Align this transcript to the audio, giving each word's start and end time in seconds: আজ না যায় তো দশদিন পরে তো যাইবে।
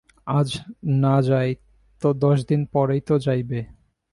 আজ 0.27 0.49
না 1.01 1.15
যায় 1.21 1.51
তো 2.01 2.07
দশদিন 2.13 2.61
পরে 2.65 2.95
তো 3.01 3.15
যাইবে। 3.19 3.59